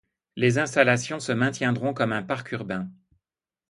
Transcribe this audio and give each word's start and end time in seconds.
Les 0.35 0.57
installations 0.57 1.19
se 1.19 1.31
maintiendront 1.31 1.93
comme 1.93 2.11
un 2.11 2.23
parc 2.23 2.53
urbain. 2.53 2.89